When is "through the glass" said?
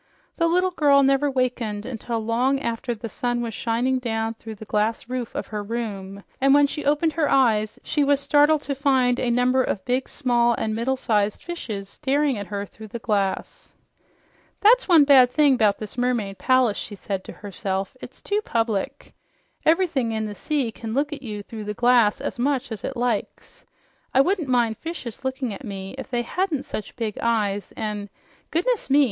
4.33-5.07, 12.65-13.69, 21.43-22.19